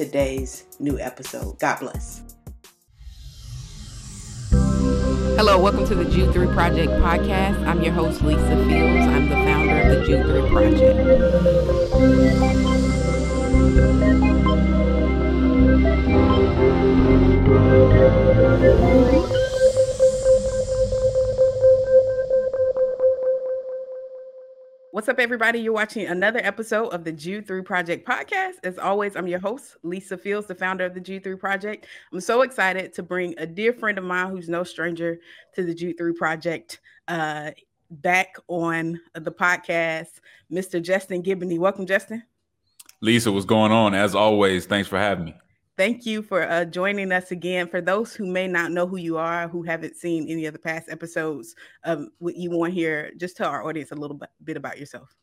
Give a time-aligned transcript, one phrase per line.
[0.00, 1.58] today's new episode.
[1.58, 2.22] God bless.
[5.36, 7.62] Hello, welcome to the Jude 3 Project podcast.
[7.66, 9.06] I'm your host, Lisa Fields.
[9.06, 11.00] I'm the founder of the Jude 3 Project.
[25.00, 25.58] What's up, everybody?
[25.58, 28.56] You're watching another episode of the Jude 3 Project podcast.
[28.64, 31.86] As always, I'm your host, Lisa Fields, the founder of the Jude 3 Project.
[32.12, 35.18] I'm so excited to bring a dear friend of mine who's no stranger
[35.54, 37.52] to the Jude 3 Project uh,
[37.90, 40.20] back on the podcast,
[40.52, 40.82] Mr.
[40.82, 41.58] Justin Giboney.
[41.58, 42.22] Welcome, Justin.
[43.00, 43.94] Lisa, what's going on?
[43.94, 45.34] As always, thanks for having me
[45.80, 47.66] thank you for uh, joining us again.
[47.66, 50.58] For those who may not know who you are, who haven't seen any of the
[50.58, 54.78] past episodes of what you want here, just tell our audience a little bit about
[54.78, 55.16] yourself.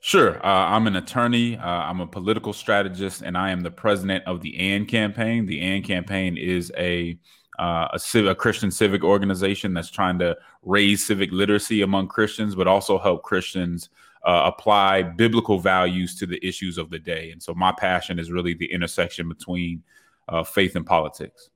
[0.00, 0.44] Sure.
[0.44, 1.56] Uh, I'm an attorney.
[1.56, 5.46] Uh, I'm a political strategist, and I am the president of the AND campaign.
[5.46, 7.16] The AND campaign is a
[7.60, 12.56] uh, a, civ- a, Christian civic organization that's trying to raise civic literacy among Christians,
[12.56, 13.90] but also help Christians
[14.28, 17.30] uh, apply biblical values to the issues of the day.
[17.30, 19.82] And so my passion is really the intersection between
[20.28, 21.48] uh, faith and politics.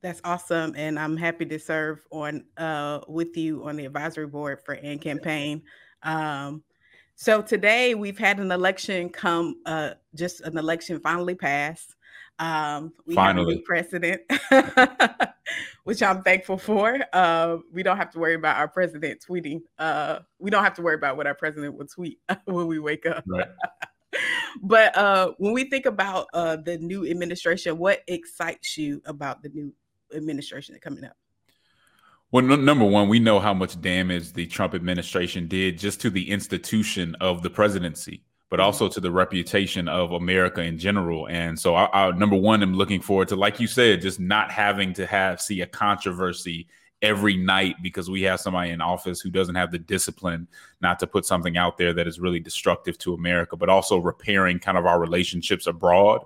[0.00, 4.60] That's awesome, and I'm happy to serve on uh, with you on the advisory board
[4.64, 5.62] for AND campaign.
[6.02, 6.62] Um,
[7.14, 11.96] so today we've had an election come, uh, just an election finally passed.
[12.38, 13.44] Um, we Finally.
[13.44, 14.22] have a new president,
[15.84, 16.98] which I'm thankful for.
[17.12, 19.62] Uh, we don't have to worry about our president tweeting.
[19.78, 23.06] Uh, we don't have to worry about what our president would tweet when we wake
[23.06, 23.24] up.
[23.26, 23.48] Right.
[24.62, 29.48] but uh, when we think about uh, the new administration, what excites you about the
[29.48, 29.72] new
[30.14, 31.16] administration coming up?
[32.30, 36.10] Well, n- number one, we know how much damage the Trump administration did just to
[36.10, 41.28] the institution of the presidency but also to the reputation of America in general.
[41.28, 44.50] And so, I, I, number one, I'm looking forward to, like you said, just not
[44.50, 46.68] having to have see a controversy
[47.02, 50.48] every night because we have somebody in office who doesn't have the discipline
[50.80, 54.58] not to put something out there that is really destructive to America, but also repairing
[54.58, 56.24] kind of our relationships abroad.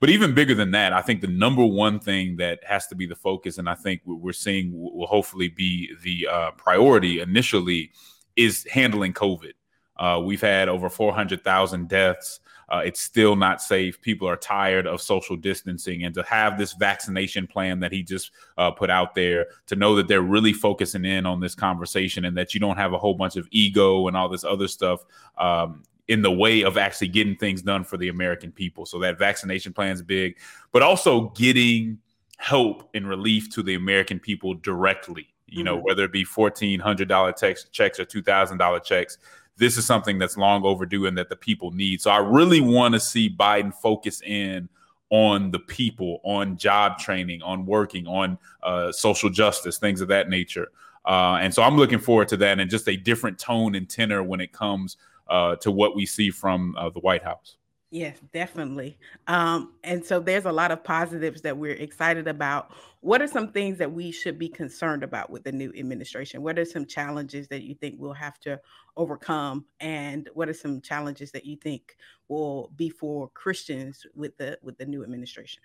[0.00, 3.06] But even bigger than that, I think the number one thing that has to be
[3.06, 7.92] the focus, and I think we're seeing will hopefully be the uh, priority initially,
[8.36, 9.52] is handling COVID
[9.96, 12.40] uh, we've had over 400,000 deaths.
[12.68, 14.00] Uh, it's still not safe.
[14.00, 16.04] People are tired of social distancing.
[16.04, 19.94] And to have this vaccination plan that he just uh, put out there, to know
[19.96, 23.14] that they're really focusing in on this conversation and that you don't have a whole
[23.14, 25.04] bunch of ego and all this other stuff
[25.38, 28.86] um, in the way of actually getting things done for the American people.
[28.86, 30.38] So that vaccination plan is big,
[30.72, 31.98] but also getting
[32.38, 35.28] help and relief to the American people directly.
[35.46, 35.84] You know, mm-hmm.
[35.84, 39.18] whether it be fourteen hundred dollar checks or two thousand dollar checks,
[39.56, 42.00] this is something that's long overdue and that the people need.
[42.00, 44.68] So I really want to see Biden focus in
[45.10, 50.28] on the people, on job training, on working, on uh, social justice, things of that
[50.28, 50.72] nature.
[51.04, 54.22] Uh, and so I'm looking forward to that and just a different tone and tenor
[54.22, 54.96] when it comes
[55.28, 57.56] uh, to what we see from uh, the White House.
[57.94, 58.98] Yes, definitely.
[59.28, 62.74] Um, and so there's a lot of positives that we're excited about.
[63.02, 66.42] What are some things that we should be concerned about with the new administration?
[66.42, 68.60] What are some challenges that you think we'll have to
[68.96, 69.66] overcome?
[69.78, 71.96] And what are some challenges that you think
[72.26, 75.62] will be for Christians with the with the new administration?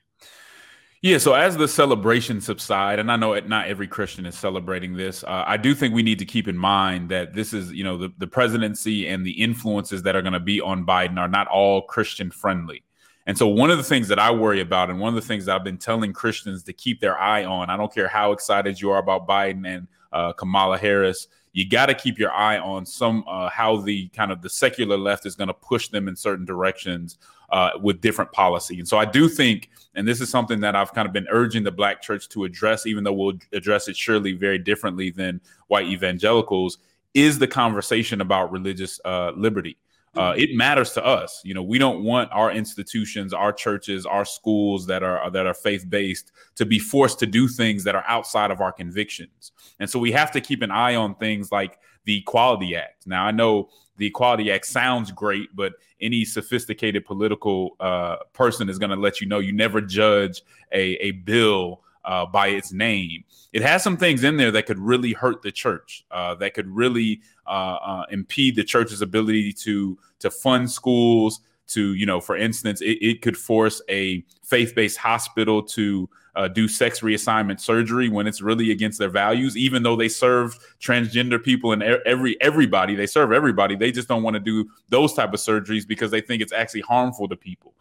[1.02, 5.24] Yeah, so as the celebration subside, and I know not every Christian is celebrating this,
[5.24, 7.98] uh, I do think we need to keep in mind that this is, you know,
[7.98, 11.48] the, the presidency and the influences that are going to be on Biden are not
[11.48, 12.84] all Christian friendly.
[13.28, 15.46] And so, one of the things that I worry about, and one of the things
[15.46, 18.81] that I've been telling Christians to keep their eye on, I don't care how excited
[18.81, 22.86] you are about Biden and uh, Kamala Harris, you got to keep your eye on
[22.86, 26.16] some uh, how the kind of the secular left is going to push them in
[26.16, 27.18] certain directions
[27.51, 28.80] uh, with different policy.
[28.80, 31.63] And so I do think, and this is something that I've kind of been urging
[31.63, 35.88] the Black church to address, even though we'll address it surely very differently than white
[35.88, 36.78] evangelicals,
[37.13, 39.78] is the conversation about religious uh, liberty.
[40.16, 41.42] Uh, it matters to us.
[41.44, 45.54] You know, we don't want our institutions, our churches, our schools that are that are
[45.54, 49.51] faith based to be forced to do things that are outside of our convictions.
[49.80, 53.06] And so we have to keep an eye on things like the Equality Act.
[53.06, 53.69] Now, I know
[54.00, 59.22] the Equality Act sounds great, but any sophisticated political uh, person is going to let
[59.22, 60.42] you know you never judge
[60.72, 63.24] a, a bill uh, by its name.
[63.51, 66.68] It has some things in there that could really hurt the church, uh, that could
[66.69, 71.42] really uh, uh, impede the church's ability to to fund schools.
[71.68, 76.68] To you know, for instance, it, it could force a faith-based hospital to uh, do
[76.68, 81.72] sex reassignment surgery when it's really against their values, even though they serve transgender people
[81.72, 82.96] and every everybody.
[82.96, 83.76] They serve everybody.
[83.76, 86.81] They just don't want to do those type of surgeries because they think it's actually
[86.81, 87.74] harmful to people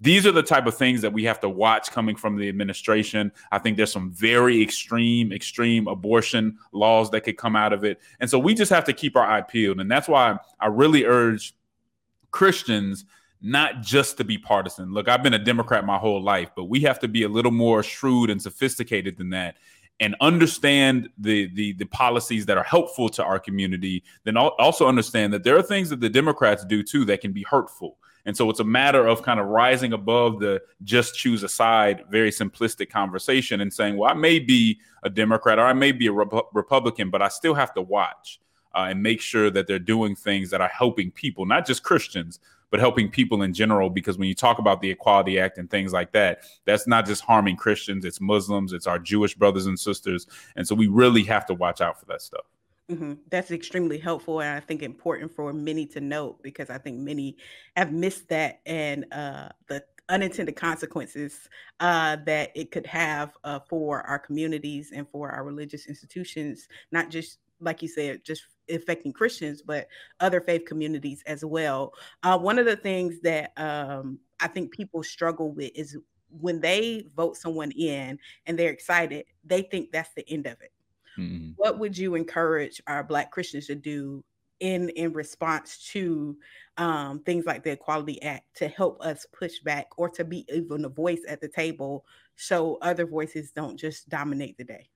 [0.00, 3.32] these are the type of things that we have to watch coming from the administration.
[3.52, 8.00] I think there's some very extreme, extreme abortion laws that could come out of it.
[8.20, 9.80] And so we just have to keep our eye peeled.
[9.80, 11.54] And that's why I really urge
[12.32, 13.06] Christians
[13.44, 14.92] not just to be partisan.
[14.92, 17.52] Look, I've been a Democrat my whole life, but we have to be a little
[17.52, 19.56] more shrewd and sophisticated than that
[20.00, 25.32] and understand the, the the policies that are helpful to our community then also understand
[25.32, 27.96] that there are things that the democrats do too that can be hurtful
[28.26, 32.04] and so it's a matter of kind of rising above the just choose a side,
[32.08, 36.06] very simplistic conversation and saying, well, I may be a Democrat or I may be
[36.06, 38.40] a Rep- Republican, but I still have to watch
[38.74, 42.40] uh, and make sure that they're doing things that are helping people, not just Christians,
[42.74, 43.88] but helping people in general.
[43.88, 47.22] Because when you talk about the Equality Act and things like that, that's not just
[47.22, 50.26] harming Christians, it's Muslims, it's our Jewish brothers and sisters.
[50.56, 52.46] And so we really have to watch out for that stuff.
[52.90, 53.12] Mm-hmm.
[53.30, 57.36] That's extremely helpful, and I think important for many to note because I think many
[57.76, 61.48] have missed that and uh, the unintended consequences
[61.78, 67.08] uh, that it could have uh, for our communities and for our religious institutions, not
[67.08, 69.88] just like you said, just affecting Christians, but
[70.20, 71.92] other faith communities as well.
[72.22, 75.96] Uh, one of the things that um, I think people struggle with is
[76.30, 80.72] when they vote someone in and they're excited, they think that's the end of it
[81.18, 81.50] Mm-hmm.
[81.56, 84.24] What would you encourage our Black Christians to do
[84.60, 86.36] in in response to
[86.76, 90.84] um, things like the Equality Act to help us push back or to be even
[90.84, 92.04] a voice at the table
[92.36, 94.88] so other voices don't just dominate the day?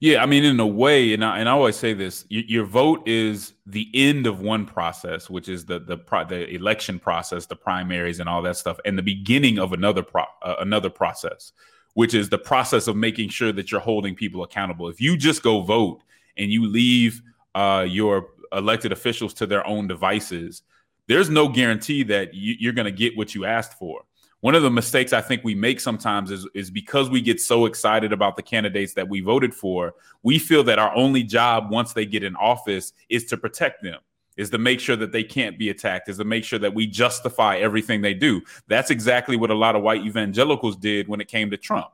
[0.00, 2.64] Yeah, I mean, in a way, and I, and I always say this: y- your
[2.64, 7.46] vote is the end of one process, which is the the pro- the election process,
[7.46, 11.52] the primaries, and all that stuff, and the beginning of another pro- uh, another process,
[11.94, 14.88] which is the process of making sure that you're holding people accountable.
[14.88, 16.02] If you just go vote
[16.36, 17.22] and you leave
[17.54, 20.62] uh, your elected officials to their own devices,
[21.08, 24.02] there's no guarantee that you, are going to get what you asked for.
[24.40, 27.66] One of the mistakes I think we make sometimes is, is because we get so
[27.66, 31.92] excited about the candidates that we voted for, we feel that our only job once
[31.94, 33.98] they get in office is to protect them
[34.36, 36.86] is to make sure that they can't be attacked, is to make sure that we
[36.86, 38.42] justify everything they do.
[38.68, 41.88] That's exactly what a lot of white evangelicals did when it came to Trump.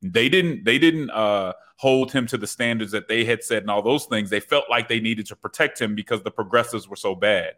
[0.00, 3.70] They didn't they didn't uh, hold him to the standards that they had said and
[3.70, 4.30] all those things.
[4.30, 7.52] They felt like they needed to protect him because the progressives were so bad.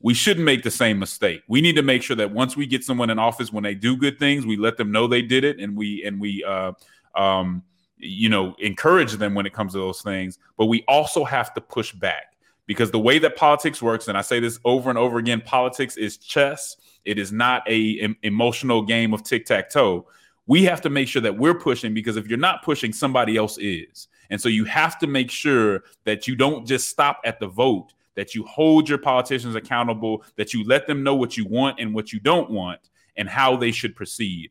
[0.00, 1.42] We shouldn't make the same mistake.
[1.48, 3.96] We need to make sure that once we get someone in office, when they do
[3.96, 6.72] good things, we let them know they did it, and we and we uh,
[7.14, 7.62] um,
[7.96, 10.38] you know encourage them when it comes to those things.
[10.56, 12.36] But we also have to push back
[12.66, 15.96] because the way that politics works, and I say this over and over again, politics
[15.96, 16.76] is chess.
[17.04, 20.06] It is not a em- emotional game of tic tac toe.
[20.46, 23.58] We have to make sure that we're pushing because if you're not pushing, somebody else
[23.58, 24.08] is.
[24.30, 27.94] And so you have to make sure that you don't just stop at the vote,
[28.18, 31.94] that you hold your politicians accountable, that you let them know what you want and
[31.94, 32.80] what you don't want
[33.16, 34.50] and how they should proceed.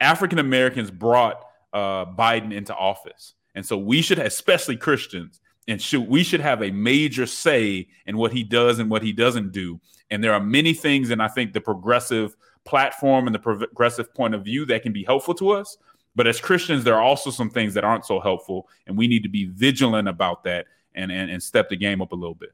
[0.00, 3.34] African Americans brought uh, Biden into office.
[3.54, 8.16] And so we should, especially Christians, and should we should have a major say in
[8.16, 9.80] what he does and what he doesn't do.
[10.10, 12.34] And there are many things, and I think the progressive
[12.64, 15.76] platform and the progressive point of view that can be helpful to us.
[16.16, 19.22] But as Christians, there are also some things that aren't so helpful, and we need
[19.22, 22.52] to be vigilant about that and and, and step the game up a little bit.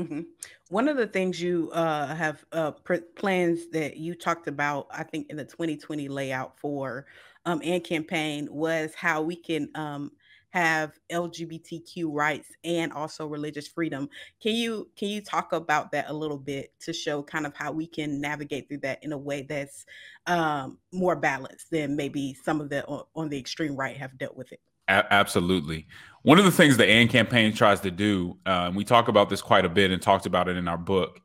[0.00, 0.20] Mm-hmm.
[0.70, 5.02] One of the things you uh, have uh, pr- plans that you talked about, I
[5.02, 7.04] think, in the 2020 layout for
[7.44, 10.12] um, AND campaign was how we can um,
[10.50, 14.08] have LGBTQ rights and also religious freedom.
[14.42, 17.70] Can you can you talk about that a little bit to show kind of how
[17.72, 19.84] we can navigate through that in a way that's
[20.26, 24.36] um, more balanced than maybe some of the on, on the extreme right have dealt
[24.36, 24.60] with it?
[24.90, 25.86] A- absolutely.
[26.22, 29.30] One of the things the AND campaign tries to do, uh, and we talk about
[29.30, 31.20] this quite a bit and talked about it in our book,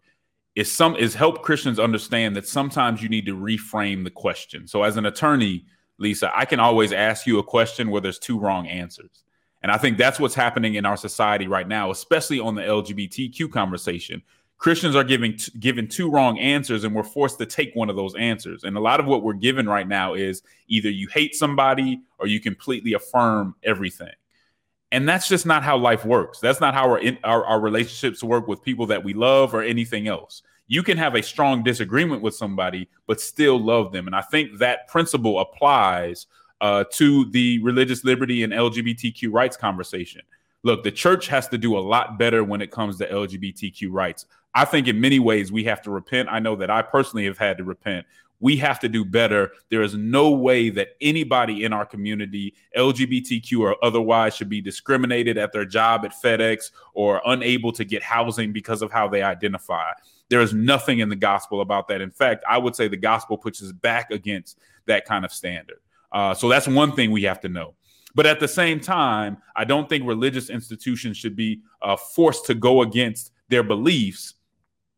[0.55, 4.67] is some is help Christians understand that sometimes you need to reframe the question.
[4.67, 5.65] So as an attorney,
[5.97, 9.23] Lisa, I can always ask you a question where there's two wrong answers.
[9.61, 13.51] And I think that's what's happening in our society right now, especially on the LGBTQ
[13.51, 14.21] conversation.
[14.57, 17.95] Christians are giving t- given two wrong answers, and we're forced to take one of
[17.95, 18.63] those answers.
[18.63, 22.27] And a lot of what we're given right now is either you hate somebody or
[22.27, 24.13] you completely affirm everything.
[24.91, 26.39] And that's just not how life works.
[26.39, 29.61] That's not how our, in, our, our relationships work with people that we love or
[29.61, 30.41] anything else.
[30.67, 34.07] You can have a strong disagreement with somebody, but still love them.
[34.07, 36.27] And I think that principle applies
[36.61, 40.21] uh, to the religious liberty and LGBTQ rights conversation.
[40.63, 44.25] Look, the church has to do a lot better when it comes to LGBTQ rights.
[44.55, 46.29] I think in many ways we have to repent.
[46.31, 48.05] I know that I personally have had to repent
[48.39, 49.51] we have to do better.
[49.69, 55.37] There is no way that anybody in our community, LGBTQ or otherwise, should be discriminated
[55.37, 59.91] at their job at FedEx or unable to get housing because of how they identify.
[60.29, 62.01] There is nothing in the gospel about that.
[62.01, 65.79] In fact, I would say the gospel pushes back against that kind of standard.
[66.11, 67.73] Uh, so that's one thing we have to know.
[68.15, 72.53] But at the same time, I don't think religious institutions should be uh, forced to
[72.53, 74.35] go against their beliefs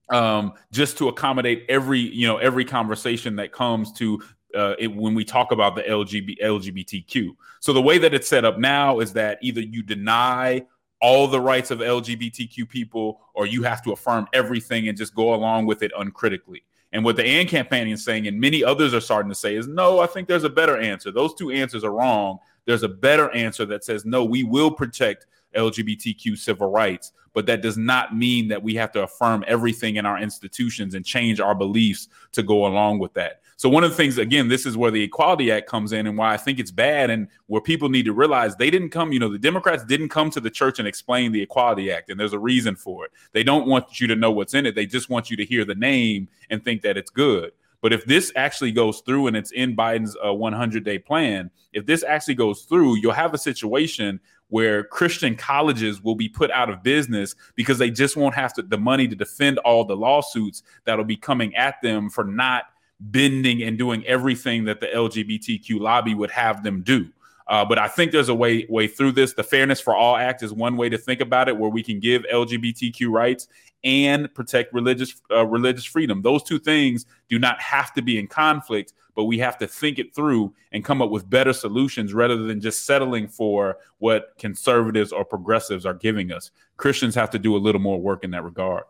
[0.10, 4.22] um, just to accommodate every you know every conversation that comes to
[4.56, 7.36] uh, it, when we talk about the LGBT, LGBTQ.
[7.60, 10.66] So the way that it's set up now is that either you deny
[11.02, 15.34] all the rights of LGBTQ people, or you have to affirm everything and just go
[15.34, 16.64] along with it uncritically.
[16.92, 19.68] And what the AND campaign is saying, and many others are starting to say, is
[19.68, 21.12] no, I think there's a better answer.
[21.12, 22.40] Those two answers are wrong.
[22.66, 27.62] There's a better answer that says, no, we will protect LGBTQ civil rights, but that
[27.62, 31.54] does not mean that we have to affirm everything in our institutions and change our
[31.54, 33.42] beliefs to go along with that.
[33.58, 36.16] So, one of the things, again, this is where the Equality Act comes in and
[36.16, 39.20] why I think it's bad, and where people need to realize they didn't come, you
[39.20, 42.34] know, the Democrats didn't come to the church and explain the Equality Act, and there's
[42.34, 43.12] a reason for it.
[43.32, 45.66] They don't want you to know what's in it, they just want you to hear
[45.66, 47.52] the name and think that it's good.
[47.82, 51.86] But if this actually goes through and it's in Biden's uh, 100 day plan, if
[51.86, 54.20] this actually goes through, you'll have a situation
[54.50, 58.62] where Christian colleges will be put out of business because they just won't have to,
[58.62, 62.64] the money to defend all the lawsuits that'll be coming at them for not
[63.00, 67.10] bending and doing everything that the LGBTQ lobby would have them do.
[67.50, 69.34] Uh, but I think there's a way way through this.
[69.34, 72.00] The Fairness for All Act is one way to think about it, where we can
[72.00, 73.48] give LGBTQ rights
[73.84, 76.22] and protect religious uh, religious freedom.
[76.22, 79.98] Those two things do not have to be in conflict, but we have to think
[79.98, 85.12] it through and come up with better solutions rather than just settling for what conservatives
[85.12, 86.52] or progressives are giving us.
[86.76, 88.84] Christians have to do a little more work in that regard.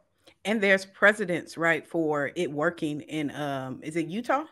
[0.46, 4.46] And there's precedents, right, for it working in um is it Utah?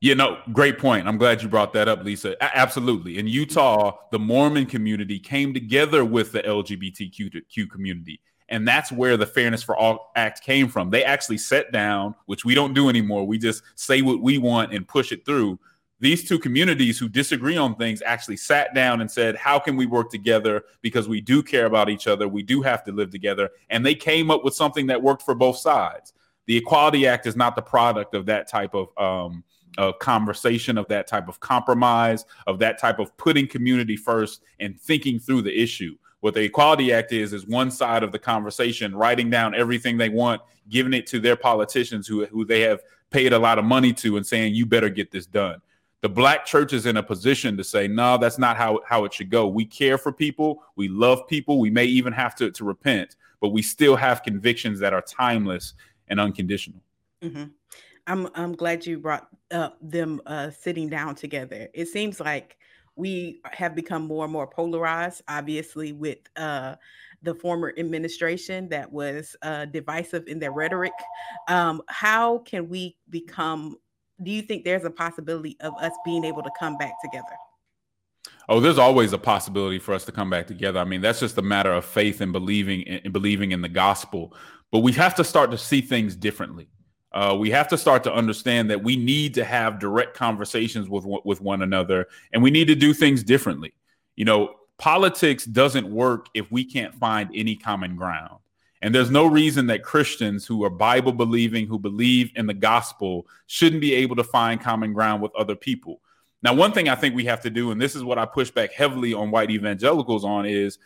[0.00, 1.06] Yeah, know, great point.
[1.06, 2.36] I'm glad you brought that up, Lisa.
[2.40, 3.18] A- absolutely.
[3.18, 8.20] In Utah, the Mormon community came together with the LGBTQ community.
[8.48, 10.90] And that's where the Fairness for All Act came from.
[10.90, 13.26] They actually sat down, which we don't do anymore.
[13.26, 15.58] We just say what we want and push it through.
[16.00, 19.86] These two communities who disagree on things actually sat down and said, How can we
[19.86, 20.64] work together?
[20.80, 22.26] Because we do care about each other.
[22.26, 23.50] We do have to live together.
[23.68, 26.14] And they came up with something that worked for both sides.
[26.46, 29.44] The Equality Act is not the product of that type of um,
[29.78, 34.80] of conversation, of that type of compromise, of that type of putting community first and
[34.80, 35.96] thinking through the issue.
[36.20, 40.10] What the Equality Act is is one side of the conversation, writing down everything they
[40.10, 43.92] want, giving it to their politicians who who they have paid a lot of money
[43.94, 45.60] to, and saying you better get this done.
[46.02, 49.12] The black church is in a position to say, no, that's not how, how it
[49.12, 49.46] should go.
[49.46, 53.50] We care for people, we love people, we may even have to, to repent, but
[53.50, 55.74] we still have convictions that are timeless
[56.08, 56.80] and unconditional.
[57.22, 57.44] Mm-hmm.
[58.10, 61.68] I'm I'm glad you brought up them uh, sitting down together.
[61.72, 62.56] It seems like
[62.96, 66.74] we have become more and more polarized, obviously, with uh,
[67.22, 70.92] the former administration that was uh, divisive in their rhetoric.
[71.46, 73.76] Um, how can we become?
[74.22, 77.36] Do you think there's a possibility of us being able to come back together?
[78.48, 80.80] Oh, there's always a possibility for us to come back together.
[80.80, 84.34] I mean, that's just a matter of faith and believing and believing in the gospel.
[84.72, 86.68] But we have to start to see things differently.
[87.12, 91.04] Uh, we have to start to understand that we need to have direct conversations with
[91.24, 93.72] with one another, and we need to do things differently.
[94.16, 98.38] You know, politics doesn't work if we can't find any common ground.
[98.82, 103.26] And there's no reason that Christians who are Bible believing, who believe in the gospel,
[103.46, 106.00] shouldn't be able to find common ground with other people.
[106.42, 108.50] Now, one thing I think we have to do, and this is what I push
[108.50, 110.78] back heavily on white evangelicals on, is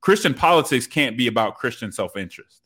[0.00, 2.62] Christian politics can't be about Christian self interest.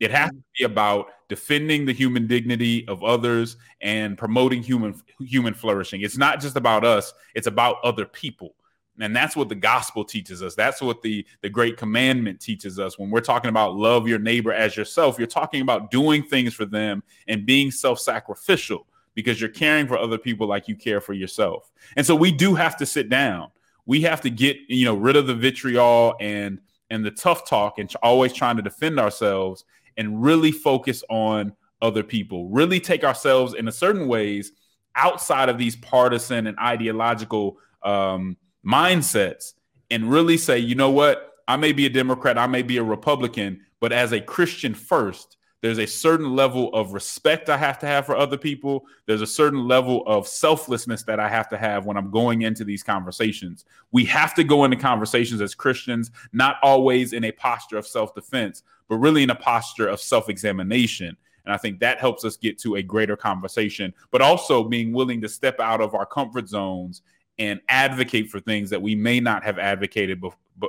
[0.00, 5.54] It has to be about defending the human dignity of others and promoting human human
[5.54, 6.00] flourishing.
[6.00, 8.54] It's not just about us, it's about other people.
[9.00, 10.54] And that's what the gospel teaches us.
[10.54, 12.98] That's what the, the great commandment teaches us.
[12.98, 16.64] When we're talking about love your neighbor as yourself, you're talking about doing things for
[16.64, 21.12] them and being self sacrificial because you're caring for other people like you care for
[21.12, 21.70] yourself.
[21.96, 23.50] And so we do have to sit down.
[23.86, 27.78] We have to get, you know, rid of the vitriol and and the tough talk
[27.78, 29.64] and always trying to defend ourselves
[29.98, 31.52] and really focus on
[31.82, 34.52] other people, really take ourselves in a certain ways
[34.94, 38.36] outside of these partisan and ideological um,
[38.66, 39.52] mindsets
[39.90, 41.34] and really say, you know what?
[41.46, 45.37] I may be a Democrat, I may be a Republican, but as a Christian first,
[45.60, 48.86] there's a certain level of respect I have to have for other people.
[49.06, 52.64] There's a certain level of selflessness that I have to have when I'm going into
[52.64, 53.64] these conversations.
[53.90, 58.14] We have to go into conversations as Christians, not always in a posture of self
[58.14, 61.16] defense, but really in a posture of self examination.
[61.44, 65.20] And I think that helps us get to a greater conversation, but also being willing
[65.22, 67.02] to step out of our comfort zones
[67.38, 70.22] and advocate for things that we may not have advocated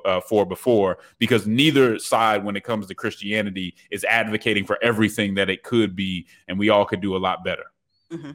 [0.06, 5.34] uh, for before because neither side when it comes to christianity is advocating for everything
[5.34, 7.66] that it could be and we all could do a lot better
[8.12, 8.32] mm-hmm.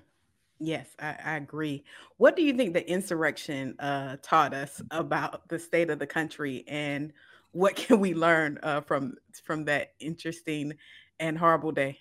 [0.59, 1.85] yes I, I, agree
[2.17, 6.65] what do you think the insurrection uh, taught us about the state of the country
[6.67, 7.13] and
[7.53, 9.15] what can we learn uh, from
[9.45, 10.75] from that interesting
[11.21, 12.01] and horrible day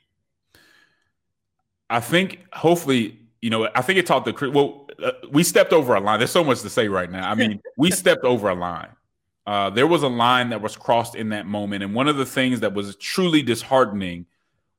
[1.91, 4.82] i think hopefully you know, I think it taught the well.
[5.01, 6.19] Uh, we stepped over a line.
[6.19, 7.29] There's so much to say right now.
[7.29, 8.89] I mean, we stepped over a line.
[9.45, 12.25] Uh, there was a line that was crossed in that moment, and one of the
[12.25, 14.25] things that was truly disheartening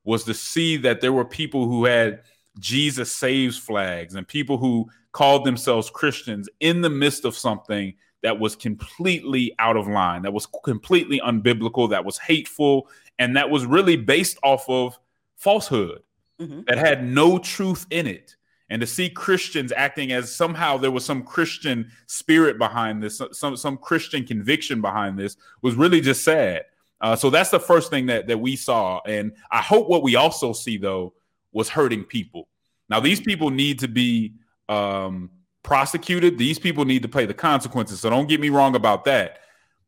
[0.03, 2.21] was to see that there were people who had
[2.59, 8.39] Jesus saves flags and people who called themselves Christians in the midst of something that
[8.39, 12.87] was completely out of line, that was completely unbiblical, that was hateful,
[13.19, 14.97] and that was really based off of
[15.35, 16.01] falsehood
[16.39, 16.61] mm-hmm.
[16.67, 18.35] that had no truth in it
[18.69, 23.55] and to see Christians acting as somehow there was some Christian spirit behind this, some
[23.55, 26.63] some Christian conviction behind this, was really just sad.
[27.01, 30.15] Uh, so that's the first thing that that we saw, and I hope what we
[30.15, 31.13] also see though
[31.51, 32.47] was hurting people.
[32.89, 34.33] Now these people need to be
[34.69, 35.29] um,
[35.63, 36.37] prosecuted.
[36.37, 37.99] These people need to pay the consequences.
[37.99, 39.39] So don't get me wrong about that.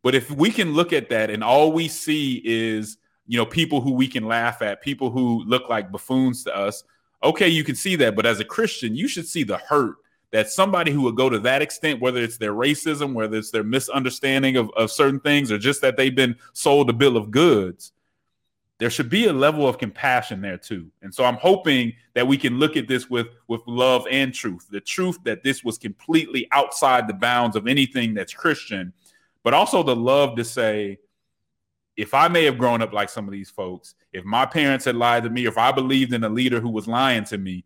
[0.04, 3.82] But if we can look at that and all we see is you know people
[3.82, 6.84] who we can laugh at, people who look like buffoons to us,
[7.24, 9.96] okay, you can see that, but as a Christian, you should see the hurt
[10.32, 13.64] that somebody who would go to that extent, whether it's their racism, whether it's their
[13.64, 17.94] misunderstanding of, of certain things, or just that they've been sold a bill of goods,
[18.80, 20.92] there should be a level of compassion there too.
[21.02, 24.68] And so I'm hoping that we can look at this with with love and truth.
[24.70, 28.94] The truth that this was completely outside the bounds of anything that's Christian,
[29.44, 31.00] but also the love to say,
[31.96, 34.96] if I may have grown up like some of these folks, if my parents had
[34.96, 37.66] lied to me, if I believed in a leader who was lying to me,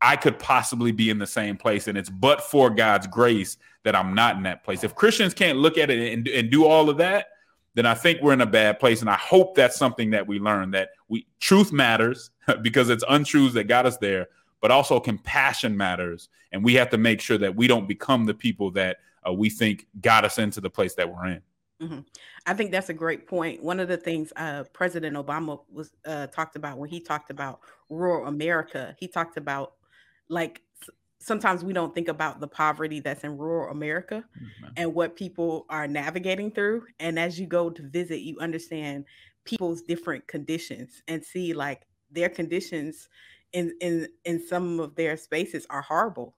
[0.00, 1.88] I could possibly be in the same place.
[1.88, 4.84] And it's but for God's grace that I'm not in that place.
[4.84, 7.28] If Christians can't look at it and, and do all of that,
[7.74, 9.00] then I think we're in a bad place.
[9.00, 12.30] And I hope that's something that we learn that we truth matters
[12.62, 14.28] because it's untruths that got us there,
[14.60, 16.28] but also compassion matters.
[16.52, 19.50] And we have to make sure that we don't become the people that uh, we
[19.50, 21.42] think got us into the place that we're in.
[21.80, 22.00] Mm-hmm.
[22.46, 23.62] I think that's a great point.
[23.62, 27.60] One of the things uh, President Obama was uh, talked about when he talked about
[27.90, 29.74] rural America, he talked about
[30.28, 30.62] like
[31.18, 34.72] sometimes we don't think about the poverty that's in rural America mm-hmm.
[34.76, 36.84] and what people are navigating through.
[37.00, 39.04] And as you go to visit, you understand
[39.44, 43.08] people's different conditions and see like their conditions
[43.52, 46.36] in in in some of their spaces are horrible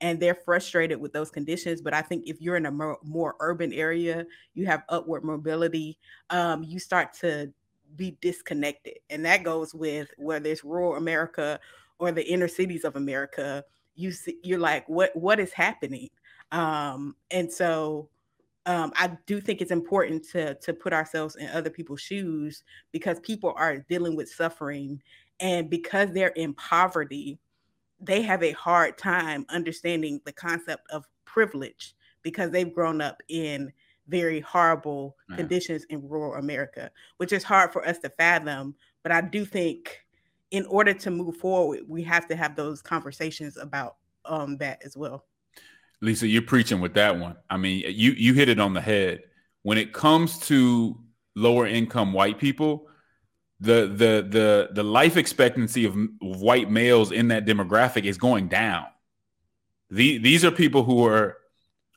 [0.00, 1.80] and they're frustrated with those conditions.
[1.80, 5.98] But I think if you're in a more, more urban area, you have upward mobility,
[6.30, 7.52] um, you start to
[7.96, 8.94] be disconnected.
[9.10, 11.60] And that goes with whether it's rural America
[11.98, 13.64] or the inner cities of America.
[13.94, 16.08] You see, you're like, what what is happening?
[16.52, 18.08] Um, and so
[18.66, 23.20] um, I do think it's important to to put ourselves in other people's shoes because
[23.20, 25.02] people are dealing with suffering,
[25.40, 27.38] and because they're in poverty,
[28.00, 33.72] they have a hard time understanding the concept of privilege because they've grown up in
[34.08, 35.38] very horrible Man.
[35.38, 38.74] conditions in rural America, which is hard for us to fathom.
[39.02, 40.04] But I do think
[40.50, 44.96] in order to move forward, we have to have those conversations about um, that as
[44.96, 45.24] well.
[46.02, 47.36] Lisa, you're preaching with that one.
[47.48, 49.22] I mean, you you hit it on the head.
[49.62, 50.98] When it comes to
[51.36, 52.88] lower income white people,
[53.60, 58.86] the the the the life expectancy of white males in that demographic is going down.
[59.90, 61.36] The, these are people who are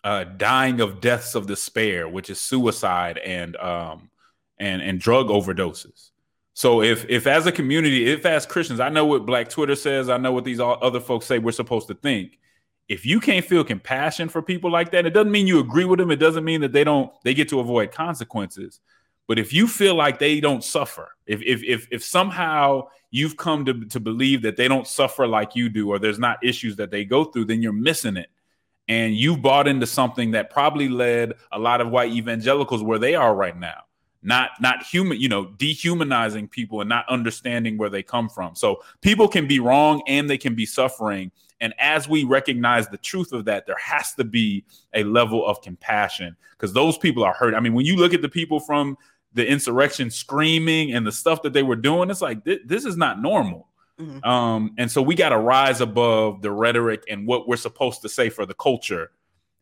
[0.03, 4.09] uh, dying of deaths of despair, which is suicide and um,
[4.57, 6.09] and and drug overdoses.
[6.53, 10.09] So if if as a community, if as Christians, I know what Black Twitter says,
[10.09, 12.39] I know what these other folks say we're supposed to think.
[12.89, 15.99] If you can't feel compassion for people like that, it doesn't mean you agree with
[15.99, 16.11] them.
[16.11, 18.81] It doesn't mean that they don't they get to avoid consequences.
[19.27, 23.63] But if you feel like they don't suffer, if if if, if somehow you've come
[23.65, 26.91] to, to believe that they don't suffer like you do, or there's not issues that
[26.91, 28.29] they go through, then you're missing it.
[28.89, 33.15] And you've bought into something that probably led a lot of white evangelicals where they
[33.15, 33.83] are right now.
[34.23, 38.55] Not not human, you know, dehumanizing people and not understanding where they come from.
[38.55, 41.31] So people can be wrong and they can be suffering.
[41.61, 45.61] And as we recognize the truth of that, there has to be a level of
[45.61, 47.53] compassion because those people are hurt.
[47.53, 48.97] I mean, when you look at the people from
[49.33, 52.97] the insurrection screaming and the stuff that they were doing, it's like th- this is
[52.97, 53.67] not normal.
[53.99, 54.27] Mm-hmm.
[54.27, 58.09] Um, and so we got to rise above the rhetoric and what we're supposed to
[58.09, 59.11] say for the culture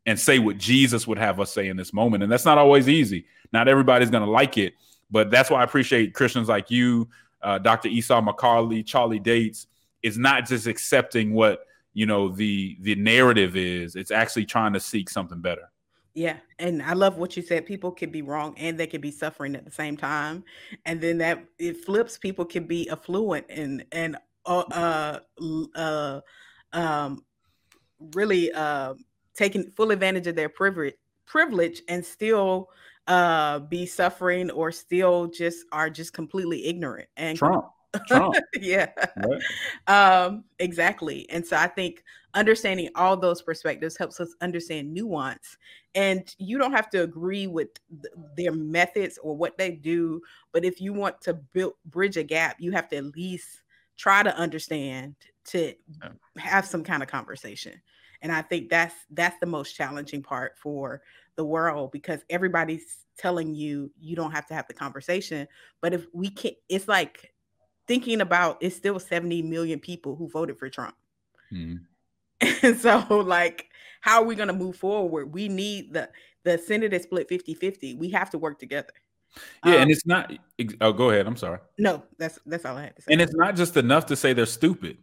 [0.05, 2.23] and say what Jesus would have us say in this moment.
[2.23, 3.25] And that's not always easy.
[3.53, 4.73] Not everybody's going to like it,
[5.09, 7.09] but that's why I appreciate Christians like you,
[7.41, 7.89] uh, Dr.
[7.89, 9.67] Esau McCaulley, Charlie Dates,
[10.01, 13.95] is not just accepting what you know the the narrative is.
[13.95, 15.69] It's actually trying to seek something better.
[16.13, 17.65] Yeah, and I love what you said.
[17.65, 20.43] People can be wrong and they can be suffering at the same time,
[20.85, 22.17] and then that it flips.
[22.17, 25.19] People can be affluent and and uh, uh,
[25.75, 26.21] uh
[26.73, 27.23] um,
[28.13, 28.93] really uh,
[29.35, 30.95] taking full advantage of their privilege
[31.25, 32.69] privilege and still
[33.07, 37.65] uh be suffering or still just are just completely ignorant and Trump.
[38.07, 38.35] Trump.
[38.59, 38.89] yeah.
[39.17, 39.41] Right.
[39.87, 41.29] Um, exactly.
[41.29, 45.57] And so I think understanding all those perspectives helps us understand nuance.
[45.95, 50.21] And you don't have to agree with th- their methods or what they do,
[50.53, 53.61] but if you want to build bridge a gap, you have to at least
[53.97, 55.73] try to understand to
[56.37, 57.81] have some kind of conversation.
[58.21, 61.01] And I think that's that's the most challenging part for
[61.35, 65.47] the world because everybody's telling you you don't have to have the conversation.
[65.81, 67.30] But if we can't, it's like
[67.91, 70.95] thinking about it's still 70 million people who voted for Trump.
[71.51, 71.83] Mm-hmm.
[72.63, 73.67] And so like
[73.99, 75.33] how are we going to move forward?
[75.33, 76.09] We need the
[76.45, 77.97] the Senate is split 50-50.
[77.97, 78.93] We have to work together.
[79.65, 80.31] Yeah, um, and it's not
[80.79, 81.27] oh go ahead.
[81.27, 81.59] I'm sorry.
[81.77, 83.11] No, that's that's all I had to say.
[83.11, 84.97] And it's not just enough to say they're stupid.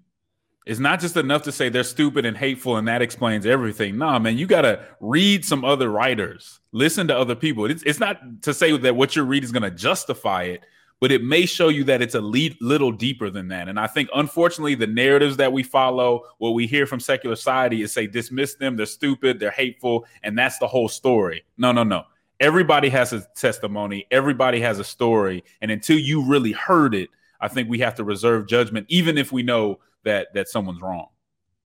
[0.65, 3.99] It's not just enough to say they're stupid and hateful and that explains everything.
[3.99, 7.67] Nah, man, you got to read some other writers, listen to other people.
[7.67, 10.65] It's, it's not to say that what you read is going to justify it,
[11.01, 13.69] but it may show you that it's a lead, little deeper than that.
[13.69, 17.83] And I think, unfortunately, the narratives that we follow, what we hear from secular society
[17.83, 21.45] is say, dismiss them, they're stupid, they're hateful, and that's the whole story.
[21.57, 22.05] No, no, no.
[22.41, 25.45] Everybody has a testimony, everybody has a story.
[25.61, 29.33] And until you really heard it, I think we have to reserve judgment, even if
[29.33, 31.09] we know that that someone's wrong.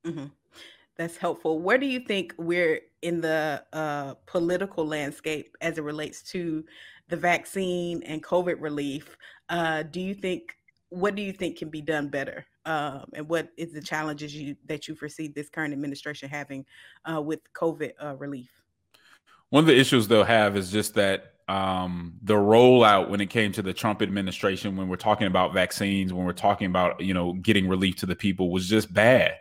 [0.05, 0.25] Mm-hmm.
[0.95, 1.59] That's helpful.
[1.59, 6.63] Where do you think we're in the uh, political landscape as it relates to
[7.13, 9.15] the vaccine and COVID relief,
[9.49, 10.55] uh, do you think
[10.89, 12.43] what do you think can be done better?
[12.65, 16.65] Um, and what is the challenges you that you foresee this current administration having
[17.05, 18.49] uh, with COVID uh, relief?
[19.51, 23.51] One of the issues they'll have is just that um, the rollout when it came
[23.51, 27.33] to the Trump administration, when we're talking about vaccines, when we're talking about you know
[27.33, 29.35] getting relief to the people, was just bad.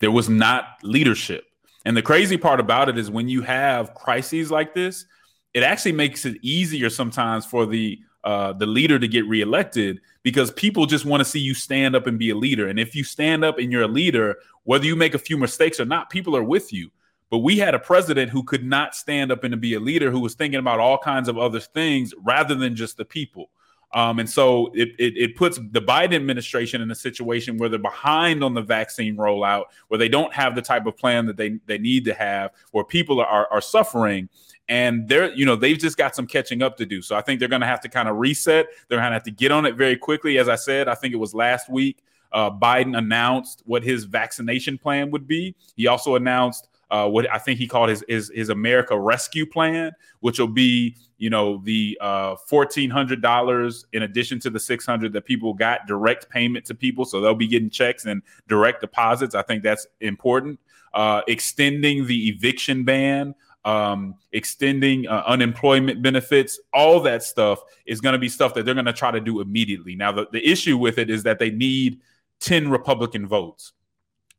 [0.00, 1.44] There was not leadership.
[1.84, 5.06] And the crazy part about it is when you have crises like this,
[5.54, 10.50] it actually makes it easier sometimes for the uh, the leader to get reelected because
[10.52, 12.68] people just want to see you stand up and be a leader.
[12.68, 15.78] And if you stand up and you're a leader, whether you make a few mistakes
[15.78, 16.90] or not, people are with you.
[17.30, 20.20] But we had a president who could not stand up and be a leader, who
[20.20, 23.50] was thinking about all kinds of other things rather than just the people.
[23.92, 27.78] Um, and so it, it, it, puts the Biden administration in a situation where they're
[27.78, 31.60] behind on the vaccine rollout, where they don't have the type of plan that they,
[31.66, 34.28] they need to have, where people are, are suffering
[34.68, 37.02] and they're you know they've just got some catching up to do.
[37.02, 38.66] So i think they're going to have to kind of reset.
[38.88, 40.38] They're going to have to get on it very quickly.
[40.38, 44.76] As i said i think it was last week uh, biden announced what his vaccination
[44.76, 45.54] plan would be.
[45.76, 49.92] He also announced uh, what I think he called his, his, his America Rescue Plan,
[50.20, 54.84] which will be you know the uh, fourteen hundred dollars in addition to the six
[54.84, 58.80] hundred that people got direct payment to people, so they'll be getting checks and direct
[58.80, 59.34] deposits.
[59.34, 60.60] I think that's important.
[60.92, 68.12] Uh, extending the eviction ban um, extending uh, unemployment benefits, all that stuff is going
[68.12, 69.94] to be stuff that they're going to try to do immediately.
[69.94, 72.00] Now, the, the issue with it is that they need
[72.40, 73.72] 10 Republican votes.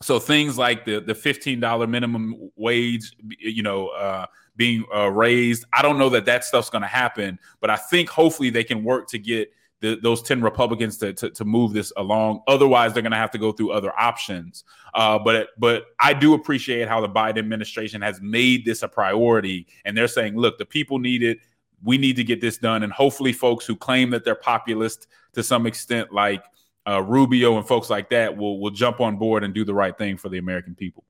[0.01, 5.81] So things like the, the $15 minimum wage, you know, uh, being uh, raised, I
[5.81, 9.07] don't know that that stuff's going to happen, but I think hopefully they can work
[9.09, 9.51] to get–
[9.85, 12.41] the, those 10 Republicans to, to, to, move this along.
[12.47, 14.63] Otherwise, they're going to have to go through other options.
[14.95, 19.67] Uh, but but I do appreciate how the Biden administration has made this a priority.
[19.85, 21.37] And they're saying, look, the people need it.
[21.83, 22.81] We need to get this done.
[22.81, 26.43] And hopefully, folks who claim that they're populist to some extent, like
[26.87, 29.95] uh, Rubio and folks like that, will, will jump on board and do the right
[29.95, 31.03] thing for the American people.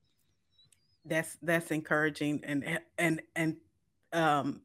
[1.05, 3.55] That's that's encouraging and and and
[4.11, 4.61] um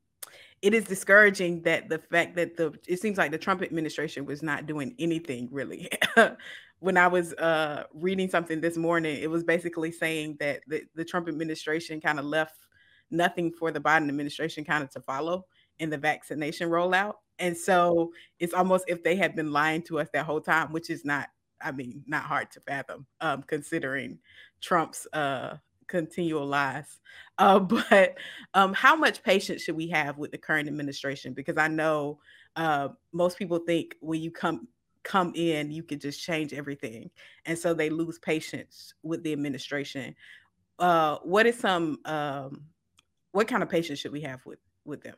[0.63, 4.43] it is discouraging that the fact that the it seems like the Trump administration was
[4.43, 5.89] not doing anything really.
[6.81, 11.05] when I was uh, reading something this morning, it was basically saying that the, the
[11.05, 12.57] Trump administration kind of left
[13.11, 15.45] nothing for the Biden administration kind of to follow
[15.79, 17.15] in the vaccination rollout.
[17.39, 20.91] And so it's almost if they had been lying to us that whole time, which
[20.91, 21.29] is not
[21.63, 24.19] I mean, not hard to fathom, um, considering
[24.63, 25.57] Trump's uh,
[25.91, 27.01] continual lies.
[27.37, 28.17] Uh, but
[28.55, 31.35] um, how much patience should we have with the current administration?
[31.35, 32.21] Because I know
[32.57, 34.69] uh, most people think when you come
[35.03, 37.11] come in, you can just change everything,
[37.47, 40.15] and so they lose patience with the administration.
[40.79, 42.65] Uh, what is some um,
[43.33, 45.17] what kind of patience should we have with with them?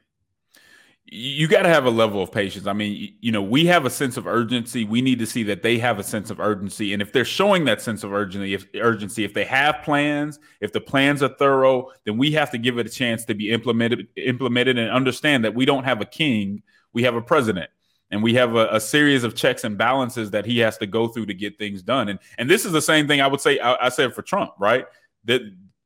[1.07, 2.67] You got to have a level of patience.
[2.67, 4.85] I mean, you know, we have a sense of urgency.
[4.85, 7.65] We need to see that they have a sense of urgency, and if they're showing
[7.65, 11.89] that sense of urgency, if urgency, if they have plans, if the plans are thorough,
[12.07, 15.55] then we have to give it a chance to be implemented, implemented, and understand that
[15.55, 16.63] we don't have a king,
[16.93, 17.69] we have a president,
[18.11, 21.09] and we have a, a series of checks and balances that he has to go
[21.09, 22.09] through to get things done.
[22.09, 24.53] And and this is the same thing I would say I, I said for Trump,
[24.59, 24.87] right?
[25.25, 25.43] That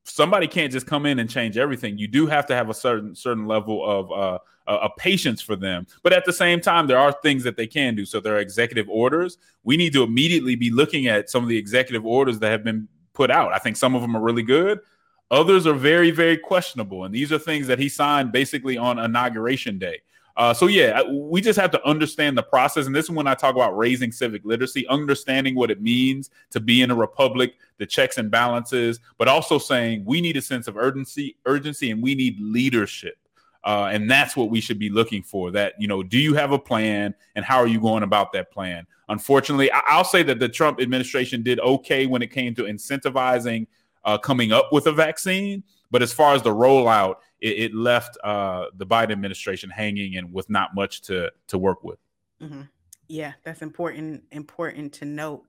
[0.08, 1.98] somebody can't just come in and change everything.
[1.98, 5.86] You do have to have a certain certain level of uh, a patience for them.
[6.02, 8.04] But at the same time, there are things that they can do.
[8.04, 9.38] So there are executive orders.
[9.62, 12.88] We need to immediately be looking at some of the executive orders that have been
[13.12, 13.52] put out.
[13.52, 14.80] I think some of them are really good.
[15.30, 17.04] Others are very, very questionable.
[17.04, 20.00] And these are things that he signed basically on inauguration day.
[20.36, 23.34] Uh, so yeah, we just have to understand the process, and this is when I
[23.34, 27.86] talk about raising civic literacy, understanding what it means to be in a republic, the
[27.86, 32.14] checks and balances, but also saying we need a sense of urgency, urgency, and we
[32.14, 33.16] need leadership.
[33.64, 35.50] Uh, and that's what we should be looking for.
[35.50, 38.52] That you know, do you have a plan, and how are you going about that
[38.52, 38.86] plan?
[39.08, 43.66] Unfortunately, I- will say that the Trump administration did okay when it came to incentivizing
[44.04, 48.16] uh, coming up with a vaccine, but as far as the rollout, it, it left
[48.24, 51.98] uh, the Biden administration hanging and with not much to to work with.
[52.42, 52.62] Mm-hmm.
[53.08, 54.24] Yeah, that's important.
[54.32, 55.44] Important to note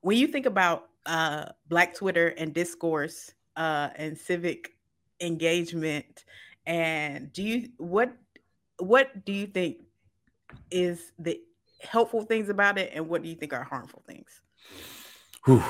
[0.00, 4.72] when you think about uh, Black Twitter and discourse uh, and civic
[5.20, 6.24] engagement.
[6.66, 8.12] And do you what
[8.78, 9.78] what do you think
[10.70, 11.40] is the
[11.80, 14.40] helpful things about it, and what do you think are harmful things?
[15.44, 15.62] Whew.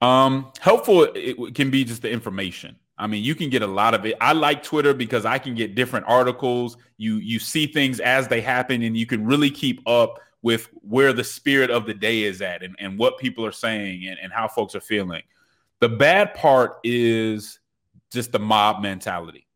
[0.00, 2.76] Um, helpful it can be just the information.
[2.96, 4.16] I mean, you can get a lot of it.
[4.20, 6.76] I like Twitter because I can get different articles.
[6.96, 11.12] You you see things as they happen, and you can really keep up with where
[11.12, 14.32] the spirit of the day is at and, and what people are saying and, and
[14.32, 15.22] how folks are feeling.
[15.80, 17.58] The bad part is
[18.12, 19.46] just the mob mentality.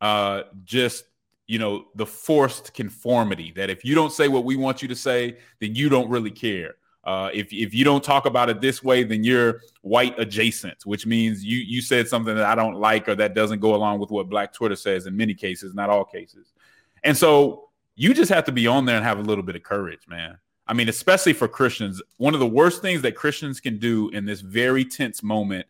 [0.00, 1.04] Uh, just
[1.46, 4.96] you know, the forced conformity that if you don't say what we want you to
[4.96, 6.74] say, then you don't really care.
[7.06, 11.06] Uh, if if you don't talk about it this way, then you're white adjacent, which
[11.06, 14.10] means you you said something that I don't like or that doesn't go along with
[14.10, 16.52] what Black Twitter says in many cases, not all cases.
[17.04, 19.62] And so you just have to be on there and have a little bit of
[19.62, 20.36] courage, man.
[20.66, 24.24] I mean, especially for Christians, one of the worst things that Christians can do in
[24.24, 25.64] this very tense moment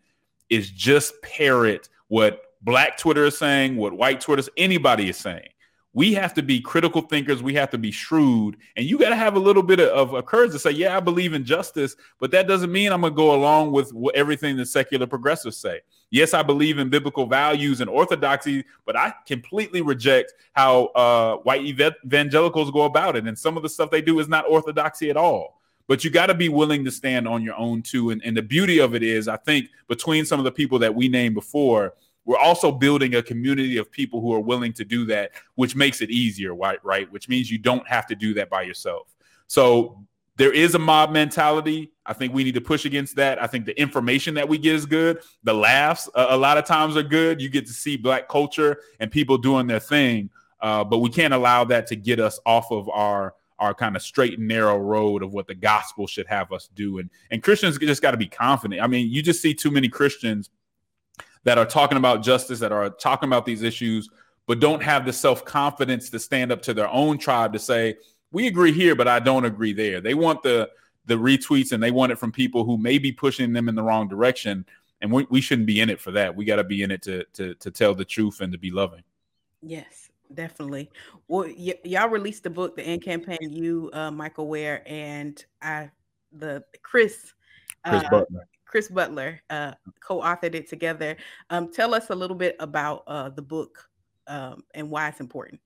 [0.49, 5.49] is just parrot what Black Twitter is saying, what white Twitter, anybody is saying
[5.97, 7.43] we have to be critical thinkers.
[7.43, 8.59] We have to be shrewd.
[8.77, 11.01] And you got to have a little bit of, of, courage to say, yeah, I
[11.01, 14.67] believe in justice, but that doesn't mean I'm going to go along with everything the
[14.67, 15.81] secular progressives say.
[16.11, 21.65] Yes, I believe in biblical values and orthodoxy, but I completely reject how uh, white
[21.65, 23.27] evangelicals go about it.
[23.27, 25.63] And some of the stuff they do is not orthodoxy at all.
[25.89, 28.11] But you got to be willing to stand on your own too.
[28.11, 30.95] And, and the beauty of it is, I think, between some of the people that
[30.95, 31.95] we named before,
[32.27, 36.03] we're also building a community of people who are willing to do that, which makes
[36.03, 36.85] it easier, right?
[36.85, 39.15] Right, which means you don't have to do that by yourself.
[39.47, 40.05] So
[40.37, 41.93] there is a mob mentality.
[42.05, 43.43] I think we need to push against that.
[43.43, 45.21] I think the information that we get is good.
[45.45, 47.41] The laughs uh, a lot of times are good.
[47.41, 50.29] You get to see black culture and people doing their thing,
[50.61, 54.03] uh, but we can't allow that to get us off of our our kind of
[54.03, 56.99] straight and narrow road of what the gospel should have us do.
[56.99, 58.83] And and Christians just got to be confident.
[58.83, 60.51] I mean, you just see too many Christians
[61.47, 64.11] that are talking about justice, that are talking about these issues,
[64.49, 67.97] but don't have the self confidence to stand up to their own tribe to say,
[68.33, 70.01] we agree here, but I don't agree there.
[70.01, 70.69] They want the
[71.07, 73.83] the retweets and they want it from people who may be pushing them in the
[73.83, 74.67] wrong direction.
[75.01, 76.35] And we, we shouldn't be in it for that.
[76.35, 78.73] We got to be in it to, to to tell the truth and to be
[78.73, 79.05] loving.
[79.63, 80.91] Yes, definitely.
[81.29, 83.39] Well, y- y'all released the book, the AND Campaign.
[83.41, 85.91] You, uh, Michael Wear, and I,
[86.33, 87.35] the Chris,
[87.87, 88.49] Chris uh, Butler.
[88.77, 91.17] Chris Butler uh, co-authored it together.
[91.49, 93.89] Um, tell us a little bit about uh, the book
[94.27, 95.63] um, and why it's important.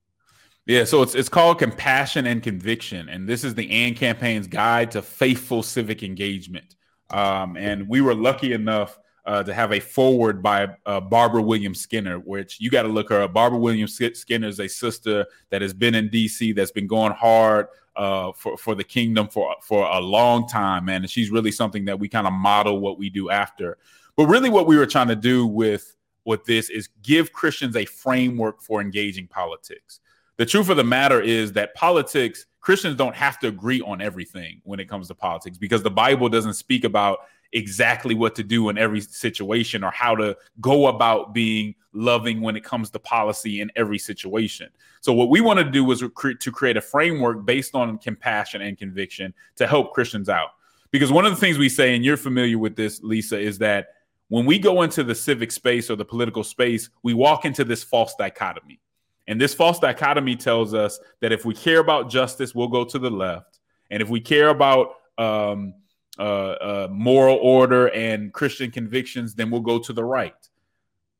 [0.64, 4.92] Yeah, so it's it's called Compassion and Conviction, and this is the AND campaign's guide
[4.92, 6.76] to faithful civic engagement.
[7.10, 8.96] Um, and we were lucky enough
[9.26, 13.08] uh, to have a foreword by uh, Barbara Williams Skinner, which you got to look
[13.08, 13.32] her up.
[13.32, 17.66] Barbara Williams Skinner is a sister that has been in DC, that's been going hard
[18.00, 21.02] uh, for for the kingdom for for a long time, man.
[21.02, 23.76] And she's really something that we kind of model what we do after.
[24.16, 27.84] But really, what we were trying to do with with this is give Christians a
[27.84, 30.00] framework for engaging politics.
[30.38, 34.62] the truth of the matter is that politics, Christians don't have to agree on everything
[34.64, 37.18] when it comes to politics because the Bible doesn't speak about
[37.52, 42.56] exactly what to do in every situation or how to go about being loving when
[42.56, 44.68] it comes to policy in every situation.
[45.00, 48.78] So what we want to do is to create a framework based on compassion and
[48.78, 50.50] conviction to help Christians out.
[50.90, 53.88] Because one of the things we say, and you're familiar with this, Lisa, is that
[54.28, 57.82] when we go into the civic space or the political space, we walk into this
[57.82, 58.80] false dichotomy.
[59.26, 62.98] And this false dichotomy tells us that if we care about justice, we'll go to
[62.98, 63.60] the left.
[63.90, 65.74] And if we care about um,
[66.18, 70.34] uh, uh, moral order and Christian convictions, then we'll go to the right.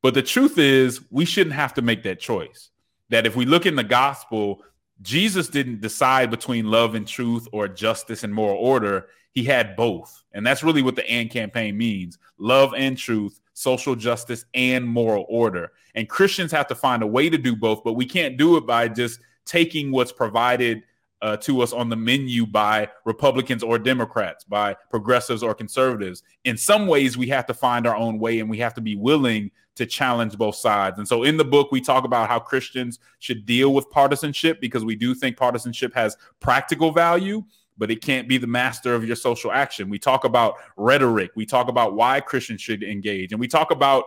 [0.02, 2.70] But the truth is, we shouldn't have to make that choice.
[3.10, 4.62] That if we look in the gospel,
[5.02, 9.08] Jesus didn't decide between love and truth or justice and moral order.
[9.32, 10.24] He had both.
[10.32, 15.26] And that's really what the AND campaign means love and truth, social justice and moral
[15.28, 15.72] order.
[15.94, 18.66] And Christians have to find a way to do both, but we can't do it
[18.66, 20.82] by just taking what's provided
[21.22, 26.22] uh, to us on the menu by Republicans or Democrats, by progressives or conservatives.
[26.44, 28.96] In some ways, we have to find our own way and we have to be
[28.96, 30.98] willing to challenge both sides.
[30.98, 34.84] And so in the book, we talk about how Christians should deal with partisanship because
[34.84, 37.42] we do think partisanship has practical value.
[37.78, 39.88] But it can't be the master of your social action.
[39.88, 41.30] We talk about rhetoric.
[41.34, 43.32] We talk about why Christians should engage.
[43.32, 44.04] And we talk about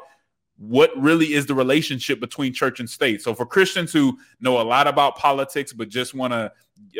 [0.57, 3.23] what really is the relationship between church and state.
[3.23, 6.51] So for Christians who know a lot about politics but just want to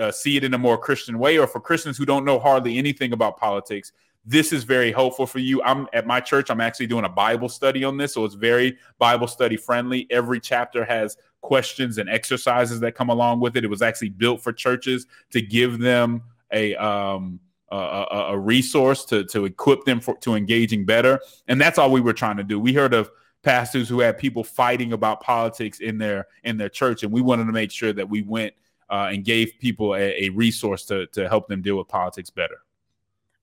[0.02, 2.80] uh, see it in a more Christian way, or for Christians who don't know hardly
[2.80, 3.92] anything about politics,
[4.26, 5.62] this is very helpful for you.
[5.64, 6.50] I'm at my church.
[6.50, 10.08] I'm actually doing a Bible study on this, so it's very Bible study friendly.
[10.10, 13.64] Every chapter has questions and exercises that come along with it.
[13.64, 19.26] It was actually built for churches to give them a um, a, a, resource to
[19.26, 22.60] to equip them for to engaging better, and that's all we were trying to do.
[22.60, 27.04] We heard of pastors who had people fighting about politics in their in their church,
[27.04, 28.54] and we wanted to make sure that we went
[28.90, 32.60] uh, and gave people a, a, resource to to help them deal with politics better.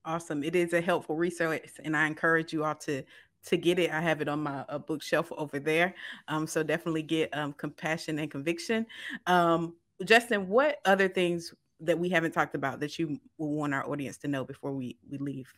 [0.04, 0.42] Awesome!
[0.42, 3.02] It is a helpful resource, and I encourage you all to
[3.46, 3.90] to get it.
[3.90, 5.94] I have it on my uh, bookshelf over there.
[6.28, 8.86] Um, so definitely get um, compassion and conviction.
[9.26, 14.18] Um, Justin, what other things that we haven't talked about that you want our audience
[14.18, 15.52] to know before we we leave?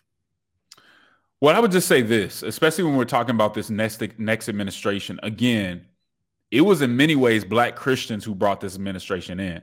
[1.41, 5.19] Well, I would just say this, especially when we're talking about this next next administration.
[5.23, 5.87] Again,
[6.53, 9.63] it was in many ways black Christians who brought this administration in.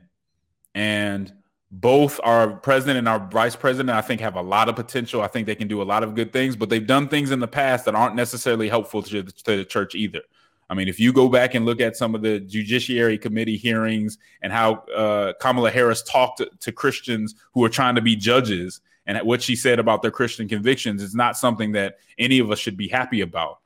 [0.74, 1.32] And
[1.70, 5.22] both our president and our vice president, I think, have a lot of potential.
[5.22, 7.38] I think they can do a lot of good things, but they've done things in
[7.38, 10.22] the past that aren't necessarily helpful to the, to the church either.
[10.68, 14.18] I mean, if you go back and look at some of the Judiciary Committee hearings
[14.42, 18.80] and how uh, Kamala Harris talked to, to Christians who are trying to be judges,
[19.06, 22.58] and what she said about their Christian convictions is not something that any of us
[22.58, 23.59] should be happy about.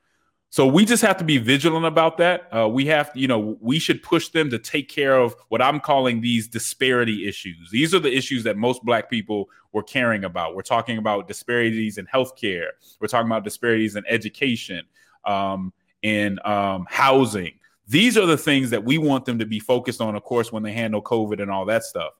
[0.55, 2.47] So we just have to be vigilant about that.
[2.49, 5.81] Uh, we have, you know, we should push them to take care of what I'm
[5.81, 7.69] calling these disparity issues.
[7.71, 10.55] These are the issues that most Black people were caring about.
[10.55, 12.69] We're talking about disparities in healthcare.
[13.01, 14.85] We're talking about disparities in education,
[15.25, 17.59] um, in um, housing.
[17.89, 20.63] These are the things that we want them to be focused on, of course, when
[20.63, 22.13] they handle COVID and all that stuff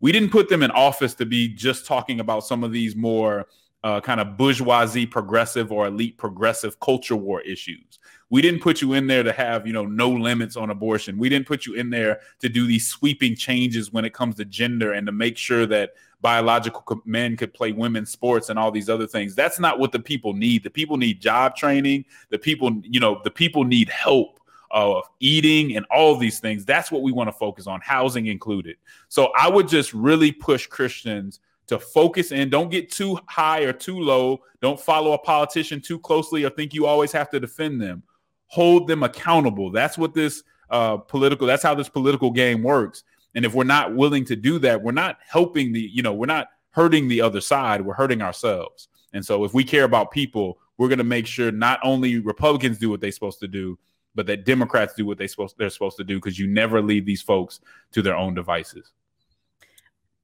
[0.00, 3.46] we didn't put them in office to be just talking about some of these more
[3.84, 7.98] uh, kind of bourgeoisie progressive or elite progressive culture war issues.
[8.28, 11.16] We didn't put you in there to have, you know, no limits on abortion.
[11.16, 14.44] We didn't put you in there to do these sweeping changes when it comes to
[14.44, 18.88] gender and to make sure that biological men could play women's sports and all these
[18.88, 19.36] other things.
[19.36, 20.64] That's not what the people need.
[20.64, 22.04] The people need job training.
[22.30, 24.40] The people, you know, the people need help
[24.72, 26.64] of eating and all these things.
[26.64, 28.76] That's what we want to focus on, housing included.
[29.08, 32.48] So I would just really push Christians to focus in.
[32.50, 34.40] Don't get too high or too low.
[34.60, 38.02] Don't follow a politician too closely or think you always have to defend them.
[38.48, 39.70] Hold them accountable.
[39.70, 43.04] That's what this uh, political, that's how this political game works.
[43.34, 46.26] And if we're not willing to do that, we're not helping the, you know, we're
[46.26, 48.88] not hurting the other side, we're hurting ourselves.
[49.12, 52.78] And so if we care about people, we're going to make sure not only Republicans
[52.78, 53.78] do what they're supposed to do,
[54.14, 57.04] but that Democrats do what they supposed they're supposed to do because you never leave
[57.04, 57.60] these folks
[57.92, 58.92] to their own devices.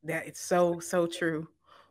[0.05, 1.49] That is so so true.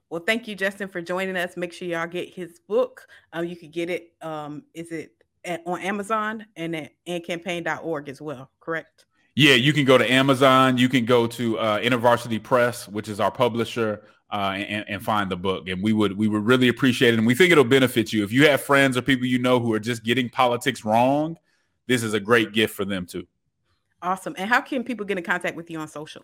[0.10, 1.56] Well, thank you, Justin, for joining us.
[1.56, 3.08] Make sure y'all get his book.
[3.32, 4.12] Um, you could get it.
[4.22, 5.14] Um, is it
[5.46, 8.52] at, on Amazon and at andcampaign.org as well?
[8.60, 9.06] Correct.
[9.36, 10.78] Yeah, you can go to Amazon.
[10.78, 15.32] You can go to uh, InterVarsity Press, which is our publisher, uh, and, and, find
[15.32, 15.70] the book.
[15.70, 17.18] And we would we would really appreciate it.
[17.18, 19.72] And we think it'll benefit you if you have friends or people you know who
[19.74, 21.38] are just getting politics wrong
[21.92, 23.28] this is a great gift for them too.
[24.02, 24.34] Awesome.
[24.38, 26.24] And how can people get in contact with you on social?